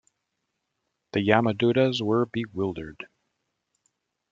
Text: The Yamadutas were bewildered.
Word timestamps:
The 1.11 1.19
Yamadutas 1.19 2.01
were 2.01 2.25
bewildered. 2.25 3.05